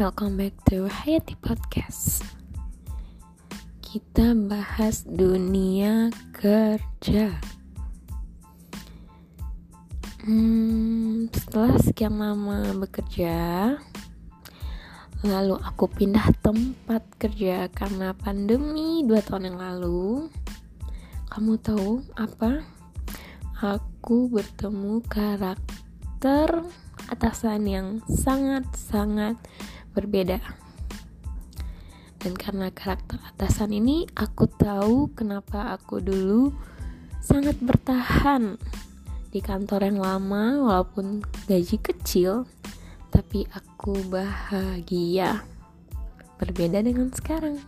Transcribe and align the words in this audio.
welcome 0.00 0.40
back 0.40 0.56
to 0.64 0.88
Hayati 0.88 1.36
Podcast. 1.36 2.24
Kita 3.84 4.32
bahas 4.32 5.04
dunia 5.04 6.08
kerja. 6.32 7.36
Hmm, 10.24 11.28
setelah 11.28 11.76
sekian 11.76 12.16
lama 12.16 12.72
bekerja, 12.72 13.76
lalu 15.28 15.60
aku 15.60 15.84
pindah 15.92 16.24
tempat 16.40 17.04
kerja 17.20 17.68
karena 17.68 18.16
pandemi 18.16 19.04
dua 19.04 19.20
tahun 19.20 19.52
yang 19.52 19.58
lalu. 19.60 20.32
Kamu 21.28 21.60
tahu 21.60 22.00
apa? 22.16 22.64
Aku 23.60 24.32
bertemu 24.32 25.04
karakter 25.04 26.64
atasan 27.12 27.68
yang 27.68 27.88
sangat-sangat 28.08 29.36
berbeda. 29.92 30.40
Dan 32.22 32.38
karena 32.38 32.70
karakter 32.70 33.18
atasan 33.34 33.74
ini, 33.74 34.06
aku 34.14 34.46
tahu 34.46 35.10
kenapa 35.12 35.74
aku 35.74 35.98
dulu 35.98 36.54
sangat 37.18 37.58
bertahan 37.58 38.58
di 39.34 39.42
kantor 39.42 39.90
yang 39.90 39.98
lama 39.98 40.60
walaupun 40.62 41.24
gaji 41.50 41.82
kecil, 41.82 42.46
tapi 43.10 43.48
aku 43.50 43.96
bahagia. 44.06 45.42
Berbeda 46.38 46.82
dengan 46.82 47.10
sekarang. 47.10 47.58